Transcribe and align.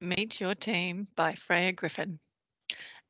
Meet 0.00 0.42
Your 0.42 0.54
Team 0.54 1.08
by 1.16 1.36
Freya 1.36 1.72
Griffin. 1.72 2.20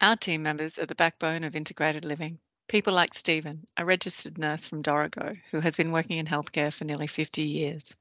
Our 0.00 0.14
team 0.14 0.44
members 0.44 0.78
are 0.78 0.86
the 0.86 0.94
backbone 0.94 1.42
of 1.42 1.56
integrated 1.56 2.04
living. 2.04 2.38
People 2.68 2.92
like 2.92 3.12
Stephen, 3.14 3.66
a 3.76 3.84
registered 3.84 4.38
nurse 4.38 4.68
from 4.68 4.84
Dorrigo, 4.84 5.36
who 5.50 5.58
has 5.58 5.74
been 5.74 5.90
working 5.90 6.18
in 6.18 6.26
healthcare 6.26 6.72
for 6.72 6.84
nearly 6.84 7.08
50 7.08 7.42
years. 7.42 7.92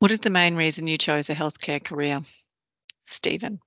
What 0.00 0.10
is 0.10 0.18
the 0.18 0.30
main 0.30 0.56
reason 0.56 0.88
you 0.88 0.98
chose 0.98 1.30
a 1.30 1.36
healthcare 1.36 1.82
career? 1.82 2.20
Stephen, 3.02 3.60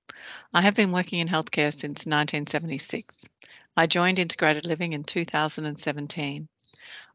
I 0.52 0.60
have 0.60 0.74
been 0.74 0.92
working 0.92 1.20
in 1.20 1.28
healthcare 1.28 1.72
since 1.72 2.04
1976. 2.04 3.16
I 3.78 3.86
joined 3.86 4.18
Integrated 4.18 4.66
Living 4.66 4.92
in 4.92 5.04
2017. 5.04 6.48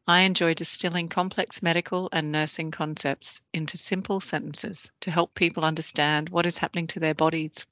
I 0.06 0.20
enjoy 0.20 0.52
distilling 0.52 1.08
complex 1.08 1.62
medical 1.62 2.10
and 2.12 2.30
nursing 2.30 2.70
concepts 2.70 3.40
into 3.54 3.78
simple 3.78 4.20
sentences 4.20 4.92
to 5.00 5.10
help 5.10 5.34
people 5.34 5.64
understand 5.64 6.28
what 6.28 6.44
is 6.44 6.58
happening 6.58 6.86
to 6.88 7.00
their 7.00 7.14
bodies. 7.14 7.64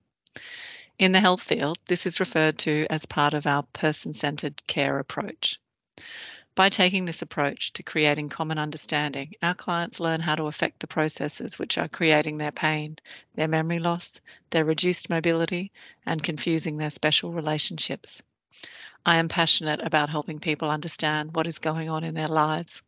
In 0.98 1.12
the 1.12 1.20
health 1.20 1.42
field, 1.42 1.79
this 1.89 2.06
is 2.06 2.20
referred 2.20 2.56
to 2.61 2.87
as 2.89 3.05
part 3.05 3.34
of 3.34 3.47
our 3.47 3.65
person 3.65 4.15
centered 4.15 4.66
care 4.66 4.98
approach. 4.98 5.61
By 6.55 6.70
taking 6.70 7.05
this 7.05 7.20
approach 7.20 7.75
to 7.75 7.83
creating 7.83 8.30
common 8.30 8.56
understanding, 8.59 9.34
our 9.42 9.55
clients 9.55 10.01
learn 10.01 10.20
how 10.20 10.34
to 10.34 10.45
affect 10.45 10.80
the 10.80 10.87
processes 10.87 11.59
which 11.59 11.77
are 11.77 11.89
creating 11.89 12.39
their 12.39 12.53
pain, 12.53 12.97
their 13.34 13.48
memory 13.48 13.78
loss, 13.78 14.20
their 14.48 14.64
reduced 14.64 15.11
mobility, 15.11 15.70
and 16.06 16.23
confusing 16.23 16.78
their 16.78 16.91
special 16.91 17.30
relationships. 17.30 18.23
I 19.05 19.16
am 19.16 19.29
passionate 19.29 19.80
about 19.80 20.11
helping 20.11 20.38
people 20.38 20.70
understand 20.70 21.34
what 21.34 21.47
is 21.47 21.59
going 21.59 21.91
on 21.91 22.05
in 22.05 22.15
their 22.15 22.29
lives. 22.29 22.80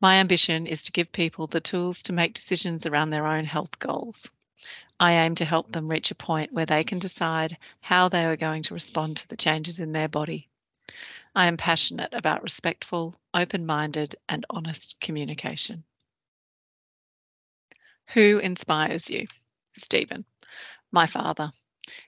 My 0.00 0.16
ambition 0.16 0.66
is 0.66 0.82
to 0.84 0.92
give 0.92 1.12
people 1.12 1.46
the 1.46 1.60
tools 1.60 2.02
to 2.04 2.12
make 2.12 2.34
decisions 2.34 2.86
around 2.86 3.10
their 3.10 3.26
own 3.26 3.44
health 3.44 3.78
goals. 3.78 4.26
I 4.98 5.12
aim 5.12 5.34
to 5.34 5.44
help 5.44 5.70
them 5.70 5.88
reach 5.88 6.10
a 6.10 6.14
point 6.14 6.52
where 6.52 6.64
they 6.64 6.82
can 6.82 6.98
decide 6.98 7.58
how 7.80 8.08
they 8.08 8.24
are 8.24 8.36
going 8.36 8.62
to 8.64 8.74
respond 8.74 9.18
to 9.18 9.28
the 9.28 9.36
changes 9.36 9.80
in 9.80 9.92
their 9.92 10.08
body. 10.08 10.48
I 11.34 11.46
am 11.46 11.58
passionate 11.58 12.14
about 12.14 12.42
respectful, 12.42 13.14
open 13.34 13.66
minded, 13.66 14.16
and 14.28 14.46
honest 14.48 14.98
communication. 15.00 15.84
Who 18.14 18.38
inspires 18.38 19.10
you? 19.10 19.26
Stephen. 19.76 20.24
My 20.90 21.06
father. 21.06 21.52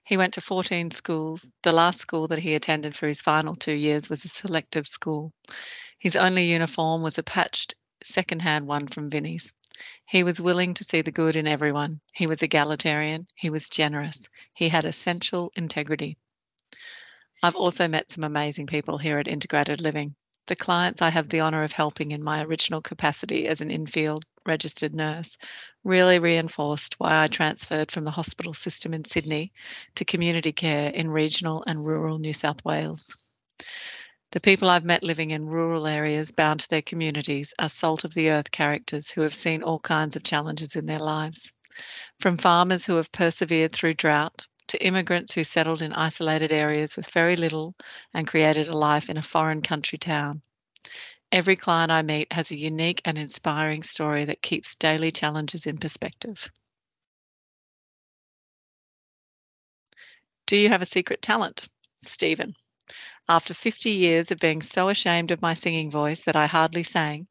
He 0.09 0.17
went 0.17 0.33
to 0.33 0.41
14 0.41 0.91
schools. 0.91 1.45
The 1.62 1.73
last 1.73 2.01
school 2.01 2.28
that 2.28 2.39
he 2.39 2.55
attended 2.55 2.97
for 2.97 3.06
his 3.06 3.20
final 3.20 3.55
two 3.55 3.75
years 3.75 4.09
was 4.09 4.25
a 4.25 4.28
selective 4.28 4.89
school. 4.89 5.34
His 5.98 6.17
only 6.17 6.50
uniform 6.50 7.03
was 7.03 7.19
a 7.19 7.23
patched 7.23 7.75
second-hand 8.03 8.67
one 8.67 8.89
from 8.89 9.11
Vinnie's. 9.11 9.53
He 10.06 10.23
was 10.23 10.41
willing 10.41 10.73
to 10.73 10.84
see 10.84 11.03
the 11.03 11.12
good 11.12 11.37
in 11.37 11.47
everyone. 11.47 12.00
He 12.15 12.27
was 12.27 12.42
egalitarian. 12.42 13.27
He 13.34 13.50
was 13.50 13.69
generous. 13.69 14.19
He 14.55 14.70
had 14.70 14.87
essential 14.87 15.53
integrity. 15.56 16.17
I've 17.43 17.56
also 17.56 17.87
met 17.87 18.11
some 18.11 18.25
amazing 18.25 18.67
people 18.67 18.97
here 18.97 19.19
at 19.19 19.28
Integrated 19.28 19.83
Living. 19.83 20.15
The 20.47 20.56
clients 20.56 21.03
I 21.03 21.11
have 21.11 21.28
the 21.28 21.43
honour 21.43 21.65
of 21.65 21.72
helping 21.72 22.12
in 22.12 22.22
my 22.22 22.43
original 22.43 22.81
capacity 22.81 23.47
as 23.47 23.61
an 23.61 23.70
infield 23.70 24.25
registered 24.48 24.94
nurse 24.94 25.36
really 25.84 26.18
reinforced 26.18 26.94
why 26.98 27.22
I 27.22 27.28
transferred 27.28 27.92
from 27.92 28.04
the 28.04 28.10
hospital 28.10 28.52
system 28.52 28.92
in 28.92 29.04
Sydney 29.04 29.52
to 29.94 30.04
community 30.04 30.52
care 30.52 30.91
in 30.91 31.10
regional 31.10 31.62
and 31.66 31.86
rural 31.86 32.18
New 32.18 32.32
South 32.32 32.64
Wales. 32.64 33.28
The 34.32 34.41
people 34.41 34.69
I've 34.69 34.84
met 34.84 35.02
living 35.02 35.30
in 35.30 35.46
rural 35.46 35.86
areas 35.86 36.30
bound 36.30 36.60
to 36.60 36.69
their 36.69 36.82
communities 36.82 37.54
are 37.58 37.69
salt 37.69 38.04
of 38.04 38.12
the 38.12 38.28
earth 38.28 38.50
characters 38.50 39.08
who 39.08 39.22
have 39.22 39.34
seen 39.34 39.62
all 39.62 39.78
kinds 39.78 40.16
of 40.16 40.22
challenges 40.22 40.76
in 40.76 40.84
their 40.84 40.98
lives. 40.98 41.50
From 42.20 42.36
farmers 42.36 42.84
who 42.84 42.96
have 42.96 43.12
persevered 43.12 43.72
through 43.72 43.94
drought 43.94 44.46
to 44.66 44.84
immigrants 44.84 45.32
who 45.32 45.44
settled 45.44 45.80
in 45.80 45.94
isolated 45.94 46.52
areas 46.52 46.96
with 46.96 47.10
very 47.10 47.36
little 47.36 47.74
and 48.12 48.26
created 48.26 48.69
a 48.69 48.76
life 48.76 49.08
in 49.08 49.16
a 49.16 49.22
foreign 49.22 49.62
country 49.62 49.97
town. 49.97 50.42
Every 51.31 51.56
client 51.56 51.93
I 51.93 52.00
meet 52.00 52.33
has 52.33 52.50
a 52.50 52.56
unique 52.56 53.03
and 53.05 53.19
inspiring 53.19 53.83
story 53.83 54.25
that 54.25 54.41
keeps 54.41 54.75
daily 54.77 55.11
challenges 55.11 55.66
in 55.66 55.77
perspective. 55.77 56.50
Do 60.47 60.56
you 60.56 60.71
have 60.71 60.81
a 60.81 60.87
secret 60.87 61.21
talent? 61.21 61.69
Stephen. 62.06 62.56
After 63.28 63.53
50 63.53 63.91
years 63.91 64.31
of 64.31 64.38
being 64.38 64.62
so 64.62 64.88
ashamed 64.88 65.31
of 65.31 65.43
my 65.43 65.53
singing 65.53 65.91
voice 65.91 66.21
that 66.21 66.37
I 66.37 66.47
hardly 66.47 66.83
sang, 66.83 67.28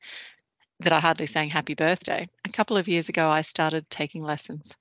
that 0.81 0.93
I 0.93 0.99
hardly 0.99 1.25
sang 1.25 1.49
happy 1.49 1.73
birthday, 1.73 2.29
a 2.45 2.49
couple 2.49 2.77
of 2.77 2.87
years 2.87 3.09
ago 3.09 3.31
I 3.31 3.41
started 3.41 3.89
taking 3.89 4.21
lessons. 4.21 4.75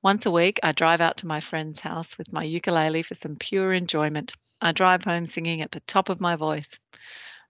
Once 0.00 0.24
a 0.24 0.30
week, 0.30 0.58
I 0.62 0.72
drive 0.72 1.02
out 1.02 1.18
to 1.18 1.26
my 1.26 1.40
friend's 1.40 1.80
house 1.80 2.16
with 2.16 2.32
my 2.32 2.44
ukulele 2.44 3.02
for 3.02 3.16
some 3.16 3.36
pure 3.36 3.74
enjoyment. 3.74 4.32
I 4.62 4.72
drive 4.72 5.04
home 5.04 5.26
singing 5.26 5.60
at 5.60 5.72
the 5.72 5.80
top 5.80 6.08
of 6.08 6.22
my 6.22 6.36
voice. 6.36 6.70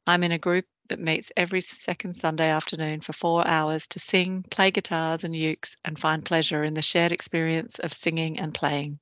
I'm 0.06 0.22
in 0.22 0.32
a 0.32 0.38
group 0.38 0.66
that 0.88 1.00
meets 1.00 1.32
every 1.36 1.60
second 1.60 2.16
Sunday 2.16 2.48
afternoon 2.48 3.00
for 3.00 3.12
four 3.12 3.44
hours 3.46 3.86
to 3.88 3.98
sing, 3.98 4.44
play 4.50 4.70
guitars 4.70 5.24
and 5.24 5.34
ukes, 5.34 5.74
and 5.84 5.98
find 5.98 6.24
pleasure 6.24 6.62
in 6.62 6.74
the 6.74 6.82
shared 6.82 7.10
experience 7.10 7.80
of 7.80 7.92
singing 7.92 8.38
and 8.38 8.54
playing. 8.54 9.00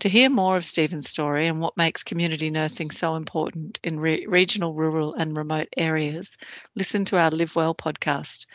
To 0.00 0.08
hear 0.08 0.30
more 0.30 0.56
of 0.56 0.64
Stephen's 0.64 1.10
story 1.10 1.46
and 1.46 1.60
what 1.60 1.76
makes 1.76 2.02
community 2.02 2.48
nursing 2.50 2.90
so 2.90 3.16
important 3.16 3.78
in 3.82 4.00
re- 4.00 4.24
regional, 4.26 4.72
rural, 4.74 5.12
and 5.14 5.36
remote 5.36 5.68
areas, 5.76 6.36
listen 6.74 7.04
to 7.06 7.18
our 7.18 7.30
Live 7.30 7.56
Well 7.56 7.74
podcast 7.74 8.46